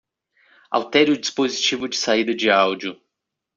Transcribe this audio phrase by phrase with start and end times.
[0.71, 2.99] Altere o dispositivo de saída de áudio.